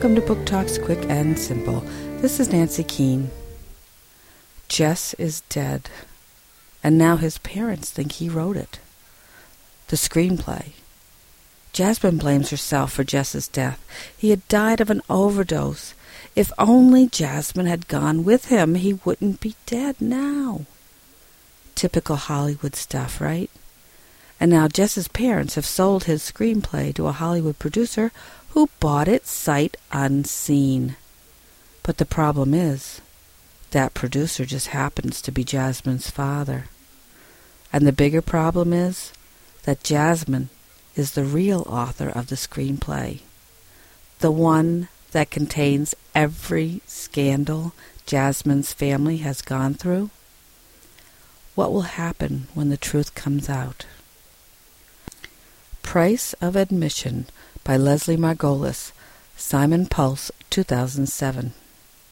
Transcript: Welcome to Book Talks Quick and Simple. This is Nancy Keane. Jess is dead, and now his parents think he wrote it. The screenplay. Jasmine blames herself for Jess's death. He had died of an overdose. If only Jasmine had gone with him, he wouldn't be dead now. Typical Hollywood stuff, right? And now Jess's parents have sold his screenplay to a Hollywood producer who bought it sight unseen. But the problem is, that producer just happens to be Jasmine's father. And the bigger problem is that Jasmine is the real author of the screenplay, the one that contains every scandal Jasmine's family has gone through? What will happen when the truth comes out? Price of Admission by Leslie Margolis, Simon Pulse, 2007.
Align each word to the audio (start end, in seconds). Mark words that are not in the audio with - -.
Welcome 0.00 0.16
to 0.16 0.22
Book 0.22 0.46
Talks 0.46 0.78
Quick 0.78 1.04
and 1.10 1.38
Simple. 1.38 1.80
This 2.22 2.40
is 2.40 2.50
Nancy 2.50 2.82
Keane. 2.82 3.30
Jess 4.66 5.12
is 5.18 5.42
dead, 5.50 5.90
and 6.82 6.96
now 6.96 7.16
his 7.16 7.36
parents 7.36 7.90
think 7.90 8.12
he 8.12 8.30
wrote 8.30 8.56
it. 8.56 8.78
The 9.88 9.96
screenplay. 9.96 10.72
Jasmine 11.74 12.16
blames 12.16 12.48
herself 12.48 12.94
for 12.94 13.04
Jess's 13.04 13.46
death. 13.46 13.84
He 14.16 14.30
had 14.30 14.48
died 14.48 14.80
of 14.80 14.88
an 14.88 15.02
overdose. 15.10 15.92
If 16.34 16.50
only 16.56 17.06
Jasmine 17.06 17.66
had 17.66 17.86
gone 17.86 18.24
with 18.24 18.46
him, 18.46 18.76
he 18.76 18.94
wouldn't 18.94 19.40
be 19.40 19.54
dead 19.66 20.00
now. 20.00 20.64
Typical 21.74 22.16
Hollywood 22.16 22.74
stuff, 22.74 23.20
right? 23.20 23.50
And 24.40 24.50
now 24.50 24.66
Jess's 24.68 25.06
parents 25.06 25.54
have 25.54 25.66
sold 25.66 26.04
his 26.04 26.22
screenplay 26.22 26.94
to 26.94 27.06
a 27.06 27.12
Hollywood 27.12 27.58
producer 27.58 28.10
who 28.50 28.70
bought 28.80 29.06
it 29.06 29.26
sight 29.26 29.76
unseen. 29.92 30.96
But 31.82 31.98
the 31.98 32.06
problem 32.06 32.54
is, 32.54 33.00
that 33.70 33.94
producer 33.94 34.44
just 34.44 34.68
happens 34.68 35.22
to 35.22 35.30
be 35.30 35.44
Jasmine's 35.44 36.10
father. 36.10 36.64
And 37.72 37.86
the 37.86 37.92
bigger 37.92 38.22
problem 38.22 38.72
is 38.72 39.12
that 39.62 39.84
Jasmine 39.84 40.48
is 40.96 41.12
the 41.12 41.24
real 41.24 41.62
author 41.68 42.08
of 42.08 42.28
the 42.28 42.36
screenplay, 42.36 43.20
the 44.18 44.32
one 44.32 44.88
that 45.12 45.30
contains 45.30 45.94
every 46.14 46.80
scandal 46.86 47.72
Jasmine's 48.06 48.72
family 48.72 49.18
has 49.18 49.42
gone 49.42 49.74
through? 49.74 50.10
What 51.54 51.72
will 51.72 51.82
happen 51.82 52.48
when 52.54 52.70
the 52.70 52.76
truth 52.76 53.14
comes 53.14 53.48
out? 53.48 53.86
Price 55.90 56.34
of 56.34 56.54
Admission 56.54 57.26
by 57.64 57.76
Leslie 57.76 58.16
Margolis, 58.16 58.92
Simon 59.36 59.86
Pulse, 59.86 60.30
2007. 60.48 61.52